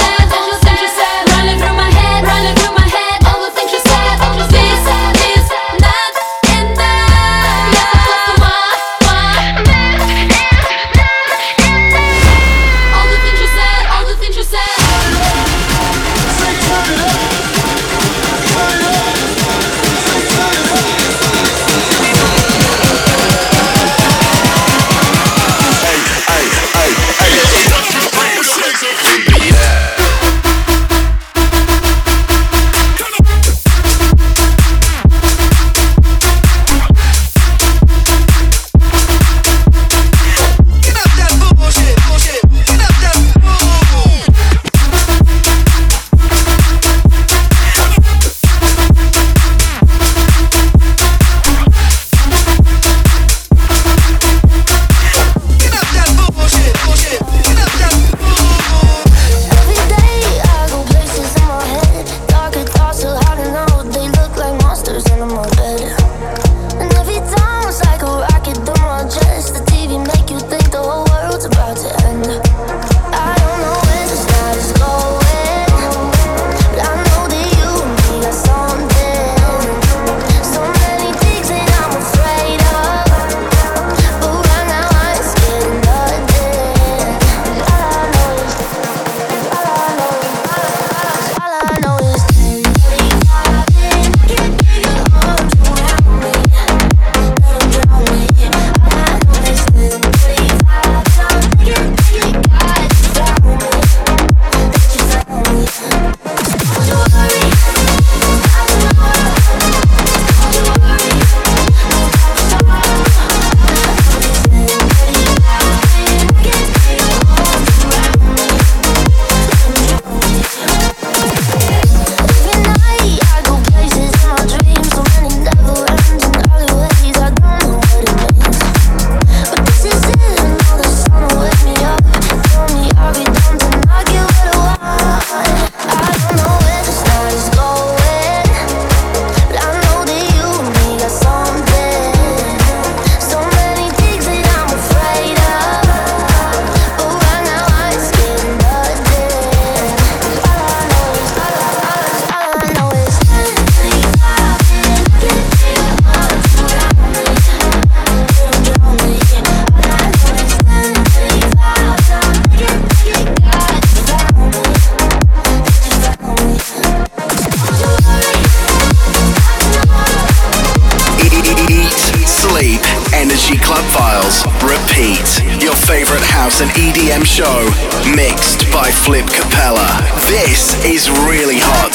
Energy 173.35 173.57
Club 173.57 173.83
Files. 173.91 174.45
Repeat. 174.63 175.27
Your 175.61 175.75
favorite 175.75 176.23
house 176.23 176.61
and 176.61 176.71
EDM 176.71 177.25
show. 177.25 177.67
Mixed 178.15 178.71
by 178.71 178.89
Flip 178.89 179.25
Capella. 179.27 179.91
This 180.31 180.81
is 180.85 181.09
really 181.27 181.59
hot. 181.59 181.91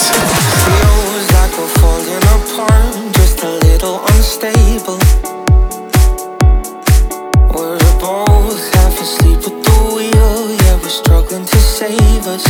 Feels 0.68 1.32
like 1.32 1.52
we're 1.56 1.72
falling 1.80 2.20
apart, 2.36 3.14
just 3.16 3.42
a 3.42 3.52
little 3.64 4.04
unstable. 4.12 5.00
We're 7.56 7.78
both 7.96 8.74
half 8.74 9.00
asleep 9.00 9.40
the 9.40 9.56
wheel, 9.96 10.50
yeah, 10.60 10.76
we're 10.76 10.90
struggling 10.90 11.46
to 11.46 11.56
save 11.56 12.26
us. 12.26 12.44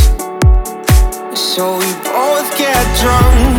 So 1.38 1.78
we 1.78 1.86
both 2.02 2.58
get 2.58 2.82
drunk. 2.98 3.49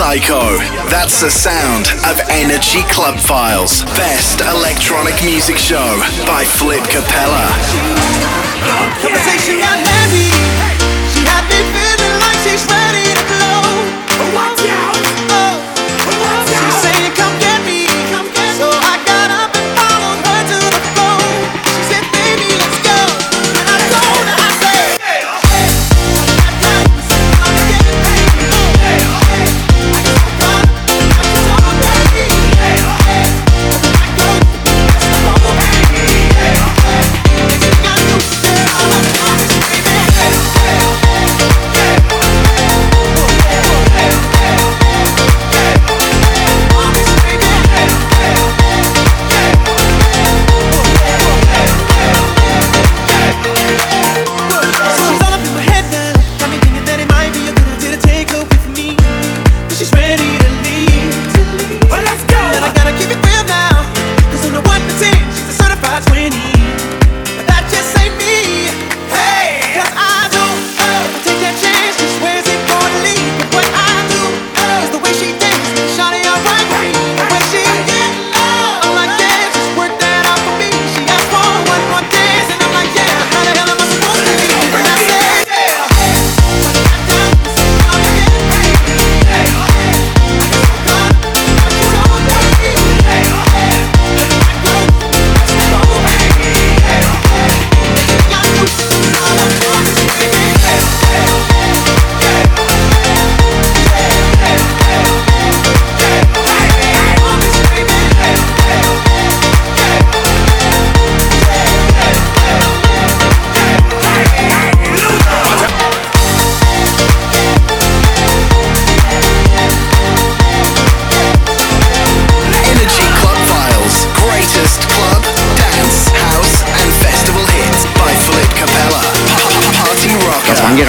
Psycho. 0.00 0.56
That's 0.88 1.20
the 1.20 1.30
sound 1.30 1.88
of 2.08 2.18
Energy 2.30 2.80
Club 2.88 3.20
Files, 3.20 3.84
best 4.00 4.40
electronic 4.40 5.12
music 5.22 5.58
show 5.58 6.00
by 6.26 6.42
Flip 6.42 6.82
Capella. 6.84 7.46
Conversation 9.02 9.60
got 9.60 9.76
heavy. 9.76 10.32
She 11.12 11.20
had 11.20 11.44
me 11.52 11.60
feeling 11.76 12.18
like 12.18 12.38
she's 12.38 12.64
ready. 12.64 12.89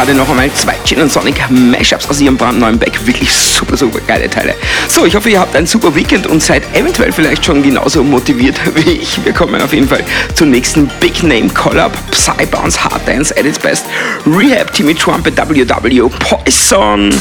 Gerade 0.02 0.18
noch 0.18 0.30
einmal 0.30 0.52
zwei 0.54 0.74
Gin 0.84 1.08
Sonic 1.08 1.48
Mashups 1.52 2.10
aus 2.10 2.20
ihrem 2.20 2.36
brandneuen 2.36 2.80
Back. 2.80 3.06
Wirklich 3.06 3.32
super, 3.32 3.78
super 3.78 4.00
geile 4.08 4.28
Teile. 4.28 4.56
So, 4.88 5.06
ich 5.06 5.16
hoffe, 5.16 5.30
ihr 5.30 5.40
habt 5.40 5.56
ein 5.56 5.68
super 5.68 5.94
Weekend 5.94 6.26
und 6.26 6.42
seid 6.42 6.64
eventuell 6.76 7.12
vielleicht 7.12 7.46
schon 7.46 7.62
genauso 7.62 8.04
motiviert 8.04 8.60
wie 8.76 8.94
ich. 8.94 9.24
Wir 9.24 9.32
kommen 9.32 9.62
auf 9.62 9.74
jeden 9.74 9.88
Fall 9.88 10.04
zum 10.34 10.50
nächsten 10.50 10.90
Big 11.00 11.22
Name 11.22 11.50
Collab. 11.50 11.96
Psybounce 12.10 12.84
Hard 12.84 13.08
Dance 13.08 13.38
at 13.38 13.46
its 13.46 13.60
best. 13.60 13.86
Rehab, 14.26 14.74
Timmy 14.74 14.96
Trumpet, 14.96 15.38
WW, 15.38 16.10
Poison. 16.10 17.10
I 17.10 17.14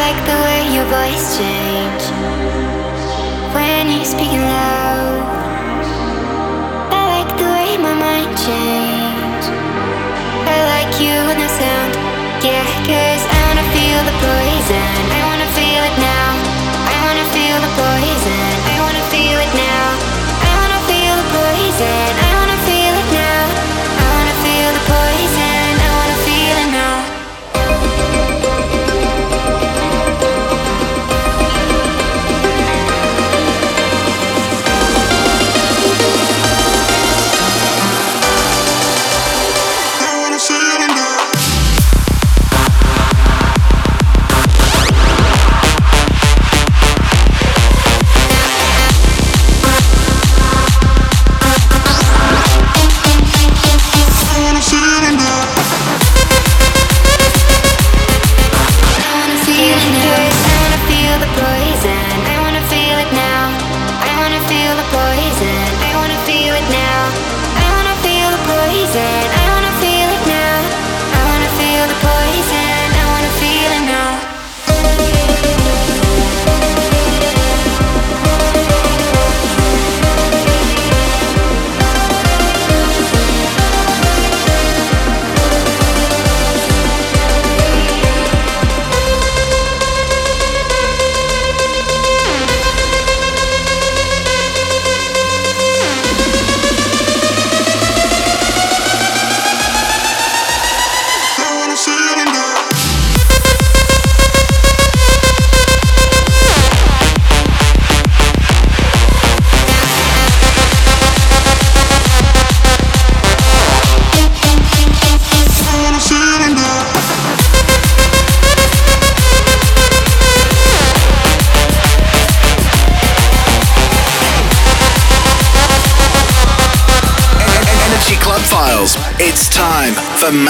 like 0.00 0.37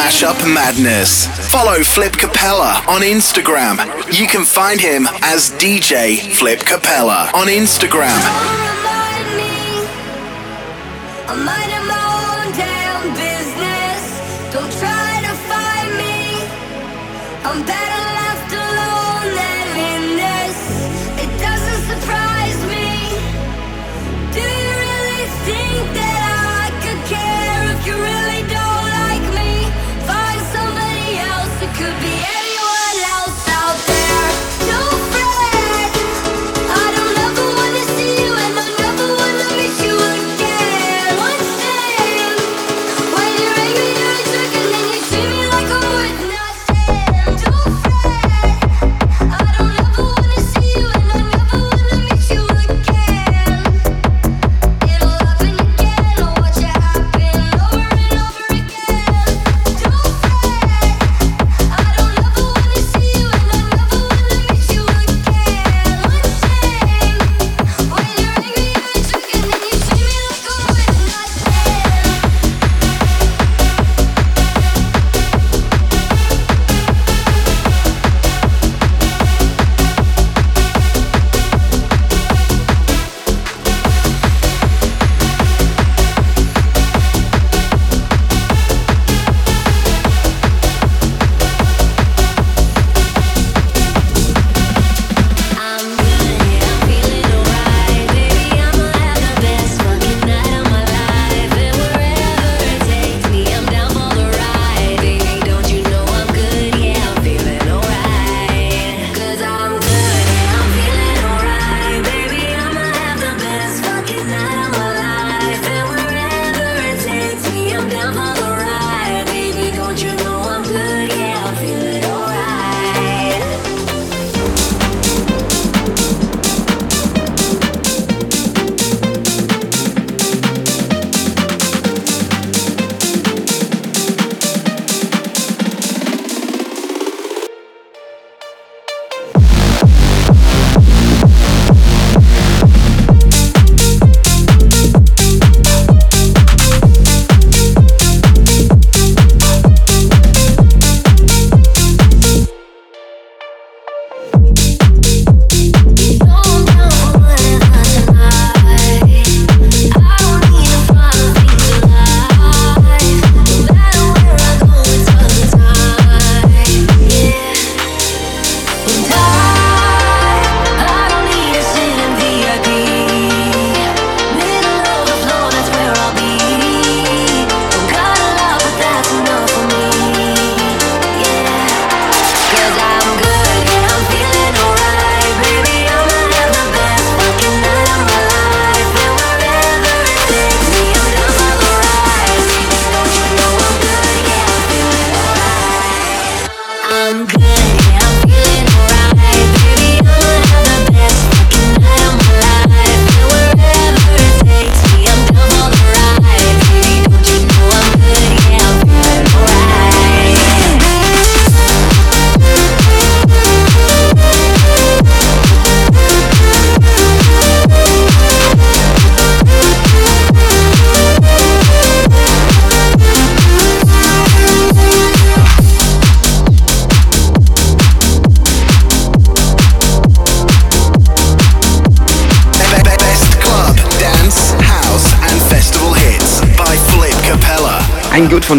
Mashup 0.08 0.54
Madness. 0.54 1.26
Follow 1.50 1.82
Flip 1.84 2.14
Capella 2.14 2.82
on 2.88 3.02
Instagram. 3.02 3.76
You 4.18 4.26
can 4.26 4.46
find 4.46 4.80
him 4.80 5.06
as 5.20 5.50
DJ 5.50 6.18
Flip 6.32 6.60
Capella 6.60 7.30
on 7.34 7.48
Instagram. 7.48 8.77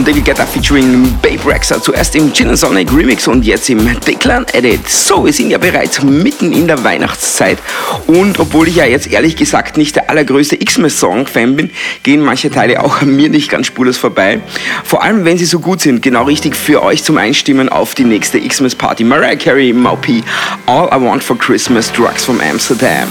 David 0.10 0.26
Guetta 0.26 0.44
featuring 0.48 1.16
Babe 1.22 1.46
Rexer, 1.46 1.80
zuerst 1.80 2.16
im 2.16 2.34
Gin 2.34 2.56
Sonic 2.56 2.92
Remix 2.92 3.28
und 3.28 3.46
jetzt 3.46 3.70
im 3.70 3.86
Declan 4.00 4.44
Edit. 4.54 4.90
So, 4.90 5.24
wir 5.24 5.32
sind 5.32 5.52
ja 5.52 5.60
bereits 5.60 6.02
mitten 6.02 6.52
in 6.52 6.66
der 6.66 6.84
Weihnachtszeit 6.84 7.60
und 8.08 8.40
obwohl 8.40 8.68
ich 8.70 8.78
ja 8.78 8.86
jetzt 8.86 9.06
ehrlich 9.06 9.36
gesagt 9.36 9.78
nicht 9.78 9.96
der 9.96 10.10
allergrößte 10.10 10.58
Xmas-Song-Fan 10.58 11.56
bin, 11.56 11.70
gehen 12.02 12.22
manche 12.22 12.50
Teile 12.50 12.84
auch 12.84 13.04
an 13.04 13.16
mir 13.16 13.30
nicht 13.30 13.52
ganz 13.52 13.68
spurlos 13.68 14.00
vorbei. 14.00 14.42
Vor 14.84 15.04
allem, 15.04 15.26
wenn 15.26 15.38
sie 15.38 15.46
so 15.46 15.60
gut 15.60 15.80
sind, 15.80 16.02
genau 16.02 16.24
richtig 16.24 16.56
für 16.56 16.82
euch 16.82 17.04
zum 17.04 17.20
Einstimmen 17.20 17.70
auf 17.70 17.94
die 17.94 18.06
nächste 18.06 18.42
Xmas-Party. 18.42 19.04
Mariah 19.04 19.36
Carey, 19.36 19.74
Maupi, 19.74 20.24
All 20.66 20.88
I 20.88 21.00
Want 21.00 21.24
for 21.24 21.38
Christmas, 21.38 21.92
Drugs 21.92 22.26
from 22.26 22.42
Amsterdam. 22.42 23.08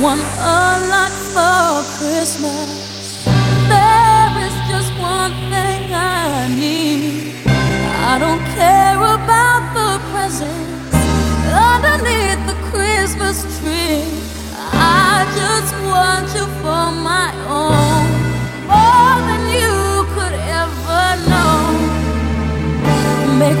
Don't 0.00 0.39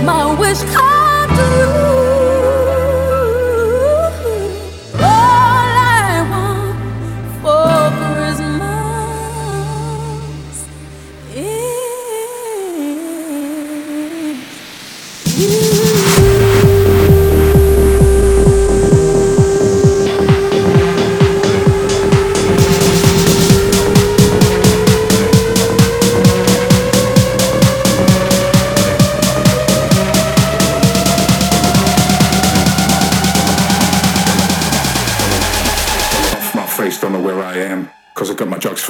my 0.04 0.34
wish 0.34 0.62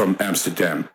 from 0.01 0.17
Amsterdam. 0.19 0.89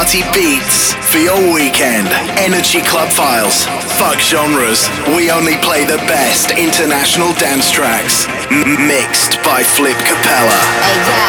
Party 0.00 0.24
beats 0.32 0.96
for 1.12 1.18
your 1.20 1.36
weekend. 1.52 2.08
Energy 2.40 2.80
Club 2.80 3.12
Files. 3.12 3.68
Fuck 4.00 4.16
genres. 4.16 4.88
We 5.12 5.28
only 5.30 5.60
play 5.60 5.84
the 5.84 6.00
best 6.08 6.56
international 6.56 7.36
dance 7.36 7.70
tracks. 7.70 8.24
M- 8.48 8.88
mixed 8.88 9.36
by 9.44 9.60
Flip 9.60 10.00
Capella. 10.08 10.56
Hey 10.80 10.96
yo, 11.04 11.20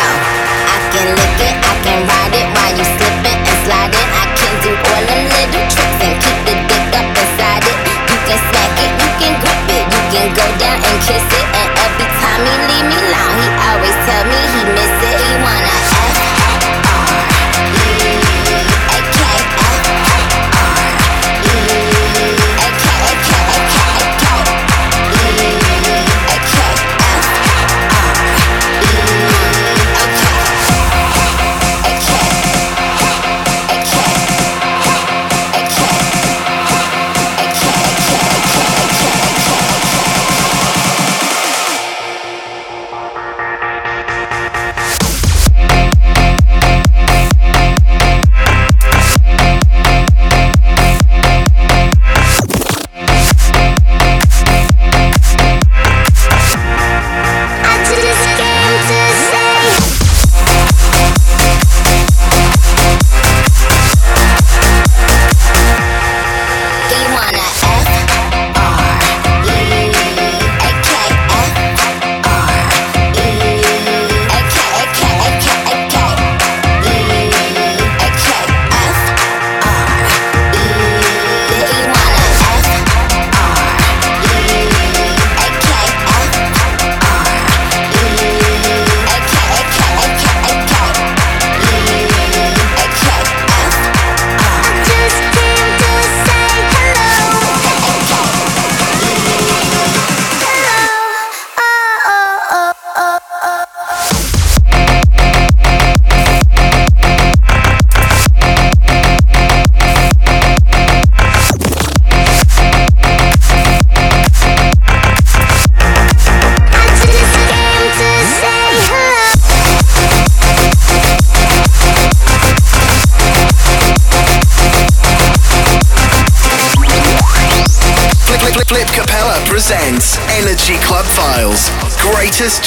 I 0.71 0.77
can 0.87 1.07
lick 1.19 1.39
it, 1.51 1.55
I 1.59 1.73
can 1.83 1.99
ride 2.07 2.35
it 2.39 2.47
while 2.55 2.75
you 2.79 2.87
and. 3.67 4.07
I 4.07 4.25
can 4.39 4.53
do 4.63 4.71
all 4.71 5.03
little 5.35 5.67
tricks 5.67 5.99
and 6.07 6.15
keep 6.23 6.39
the 6.47 6.55
dick 6.71 6.87
up 6.95 7.11
it. 7.67 7.77
You 8.07 8.17
can 8.23 8.39
smack 8.39 8.75
it, 8.87 8.91
you 9.03 9.09
can 9.19 9.33
grip 9.43 9.67
it, 9.67 9.85
you 9.91 10.01
can 10.15 10.27
go 10.31 10.47
down 10.63 10.79
and 10.79 10.97
kiss 11.03 11.27
it. 11.27 11.50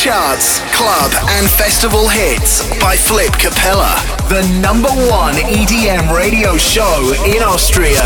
charts, 0.05 0.61
club, 0.77 1.11
and 1.31 1.49
festival 1.49 2.07
hits 2.07 2.69
by 2.79 2.95
Flip 2.95 3.33
Capella, 3.39 3.97
the 4.29 4.43
number 4.61 4.91
one 5.09 5.33
EDM 5.33 6.15
radio 6.15 6.59
show 6.59 7.15
in 7.25 7.43
Austria. 7.43 8.05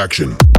Action. 0.00 0.49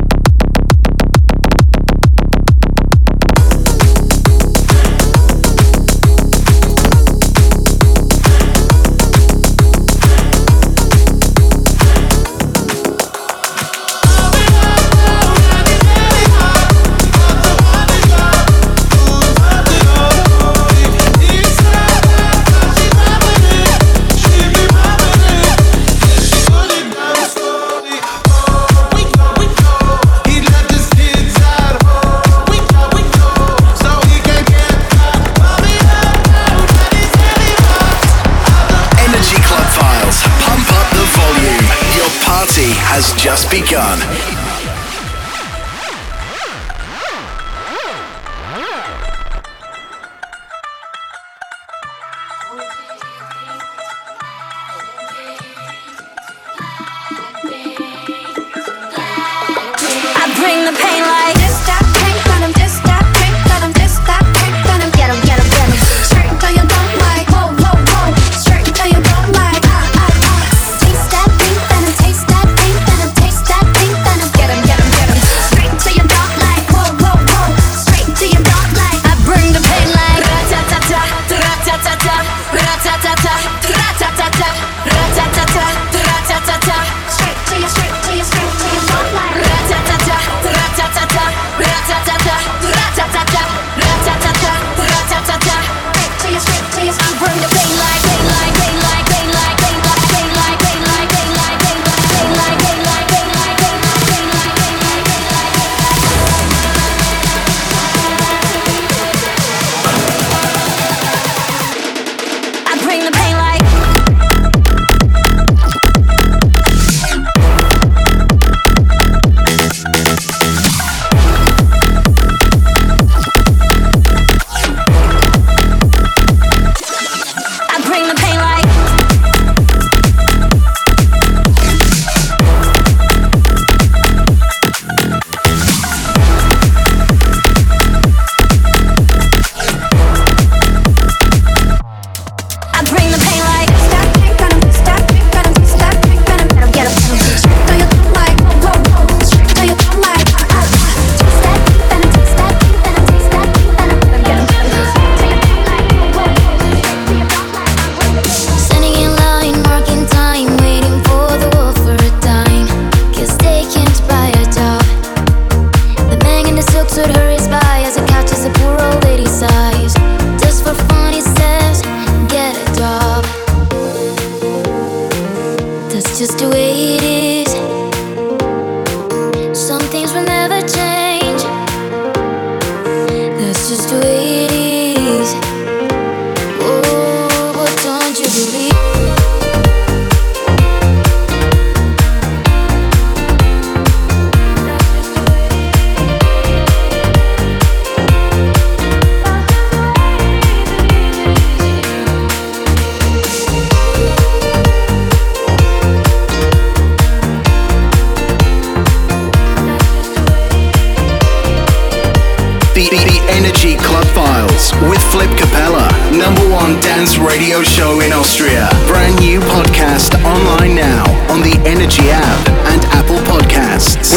just 43.22 43.52
begun. 43.52 44.21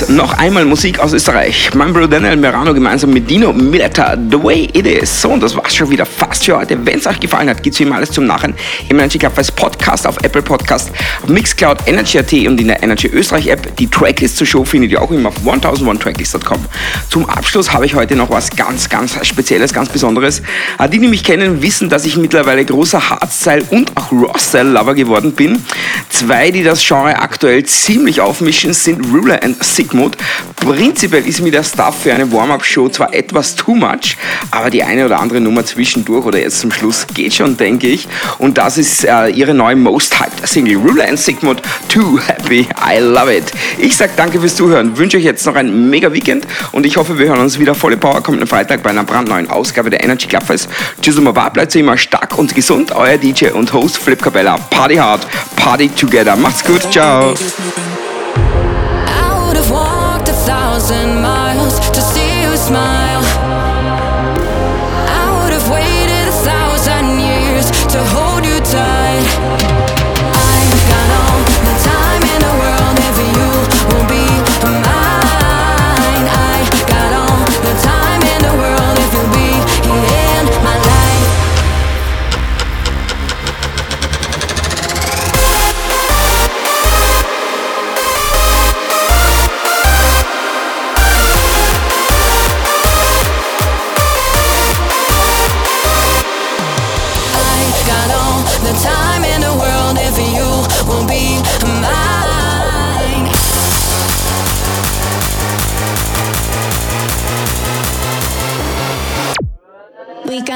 ist 0.00 0.08
noch 0.08 0.32
einmal 0.38 0.64
Musik 0.64 1.00
aus 1.00 1.12
Österreich. 1.12 1.68
Mein 1.74 1.92
Bruder 1.92 2.08
Daniel 2.08 2.36
Merano 2.36 2.72
gemeinsam 2.72 3.10
mit 3.10 3.28
Dino 3.28 3.52
Mileta, 3.52 4.16
The 4.30 4.42
Way 4.42 4.70
It 4.72 4.86
Is. 4.86 5.20
So, 5.20 5.28
und 5.28 5.42
das 5.42 5.54
war's 5.54 5.74
schon 5.74 5.90
wieder 5.90 6.06
fast 6.06 6.44
für 6.44 6.56
heute. 6.56 6.78
Wenn 6.86 6.98
es 6.98 7.06
euch 7.06 7.20
gefallen 7.20 7.50
hat, 7.50 7.62
gibt's 7.62 7.78
wie 7.78 7.82
immer 7.82 7.96
alles 7.96 8.10
zum 8.10 8.24
Nachhinein 8.24 8.56
im 8.88 8.98
Energy 8.98 9.18
als 9.36 9.52
Podcast 9.52 10.06
auf 10.06 10.16
Apple 10.22 10.40
Podcast, 10.40 10.90
auf 11.22 11.28
Mixcloud, 11.28 11.78
Energy.at 11.84 12.32
und 12.32 12.58
in 12.58 12.68
der 12.68 12.82
Energy 12.82 13.08
Österreich 13.08 13.48
App. 13.48 13.76
Die 13.76 13.86
Tracklist 13.86 14.38
zur 14.38 14.46
Show 14.46 14.64
findet 14.64 14.92
ihr 14.92 15.02
auch 15.02 15.10
immer 15.10 15.28
auf 15.28 15.36
1001tracklist.com. 15.44 16.64
Zum 17.10 17.28
Abschluss 17.28 17.70
habe 17.72 17.84
ich 17.84 17.94
heute 17.94 18.16
noch 18.16 18.30
was 18.30 18.48
ganz, 18.50 18.88
ganz 18.88 19.14
Spezielles, 19.26 19.74
ganz 19.74 19.90
Besonderes. 19.90 20.40
Äh, 20.78 20.88
Die, 20.88 21.00
die 21.00 21.08
mich 21.08 21.22
kennen, 21.22 21.60
wissen, 21.60 21.90
dass 21.90 22.06
ich 22.06 22.16
mittlerweile 22.16 22.64
großer 22.64 23.10
Hardstyle 23.10 23.64
und 23.68 23.94
auch 23.96 24.10
Raw-Style-Lover 24.10 24.94
geworden 24.94 25.32
bin. 25.32 25.62
Zwei, 26.08 26.50
die 26.50 26.62
das 26.62 26.82
Genre 26.82 27.18
aktuell 27.18 27.64
ziemlich 27.64 28.22
aufmischen, 28.22 28.72
sind 28.72 29.04
Ruler 29.12 29.40
und 29.44 29.62
Sigmund. 29.82 30.16
Prinzipiell 30.56 31.26
ist 31.26 31.40
mir 31.40 31.50
der 31.50 31.64
Stuff 31.64 32.02
für 32.02 32.14
eine 32.14 32.30
Warm-Up-Show 32.30 32.88
zwar 32.90 33.12
etwas 33.12 33.56
too 33.56 33.74
much, 33.74 34.16
aber 34.52 34.70
die 34.70 34.84
eine 34.84 35.06
oder 35.06 35.18
andere 35.18 35.40
Nummer 35.40 35.64
zwischendurch 35.64 36.24
oder 36.24 36.38
jetzt 36.38 36.60
zum 36.60 36.70
Schluss 36.70 37.04
geht 37.12 37.34
schon, 37.34 37.56
denke 37.56 37.88
ich. 37.88 38.06
Und 38.38 38.58
das 38.58 38.78
ist 38.78 39.04
äh, 39.04 39.28
ihre 39.30 39.54
neue 39.54 39.74
Most 39.74 40.20
Hyped 40.20 40.46
Single, 40.46 40.76
Ruler 40.76 41.08
and 41.08 41.18
Sigmund, 41.18 41.60
Too 41.88 42.20
Happy, 42.20 42.68
I 42.80 43.00
Love 43.00 43.36
It. 43.36 43.50
Ich 43.78 43.96
sag 43.96 44.14
danke 44.16 44.38
fürs 44.38 44.54
Zuhören, 44.54 44.96
wünsche 44.96 45.16
euch 45.16 45.24
jetzt 45.24 45.44
noch 45.46 45.56
ein 45.56 45.90
mega 45.90 46.12
Weekend 46.12 46.46
und 46.70 46.86
ich 46.86 46.96
hoffe, 46.96 47.18
wir 47.18 47.26
hören 47.26 47.40
uns 47.40 47.58
wieder 47.58 47.74
volle 47.74 47.96
Power 47.96 48.22
kommenden 48.22 48.46
Freitag 48.46 48.84
bei 48.84 48.90
einer 48.90 49.02
brandneuen 49.02 49.50
Ausgabe 49.50 49.90
der 49.90 50.04
Energy 50.04 50.28
Clubfest. 50.28 50.68
Tschüss 51.00 51.18
und 51.18 51.24
Baba, 51.24 51.48
bleibt 51.48 51.74
immer 51.74 51.98
stark 51.98 52.38
und 52.38 52.54
gesund, 52.54 52.92
euer 52.92 53.18
DJ 53.18 53.46
und 53.46 53.72
Host 53.72 53.98
Flip 53.98 54.22
Cabella. 54.22 54.58
Party 54.70 54.94
hard, 54.94 55.26
party 55.56 55.88
together. 55.88 56.36
Macht's 56.36 56.64
gut, 56.64 56.82
ciao. 56.92 57.34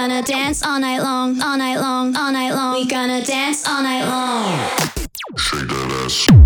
Gonna 0.09 0.23
dance 0.23 0.63
all 0.63 0.79
night 0.79 1.01
long, 1.01 1.43
all 1.43 1.59
night 1.59 1.79
long, 1.79 2.15
all 2.15 2.31
night 2.31 2.53
long. 2.53 2.75
We 2.75 2.87
gonna 2.87 3.25
dance 3.25 3.67
all 3.67 3.83
night 3.83 4.05
long. 4.05 4.57
Let's 6.07 6.46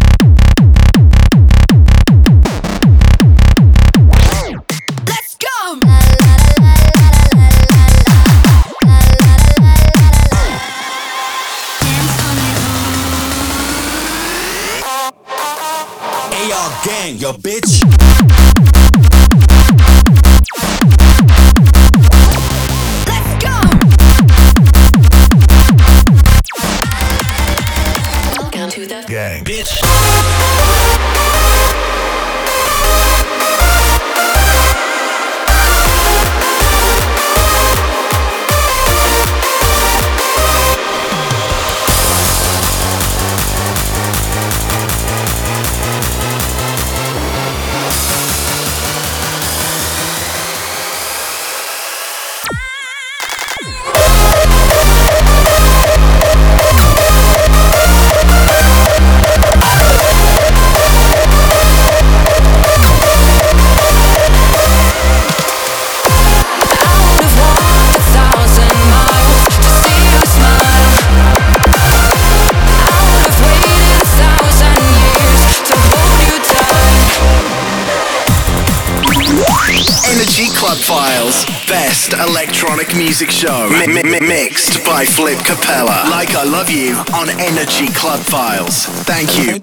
mixed 84.03 84.85
by 84.85 85.05
Flip 85.05 85.39
Capella. 85.45 86.07
Like 86.11 86.35
I 86.35 86.45
Love 86.45 86.71
You 86.71 86.97
on 87.15 87.29
Energy 87.41 87.89
Club 87.89 88.21
Files. 88.21 88.87
Thank 89.05 89.37
you. 89.37 89.61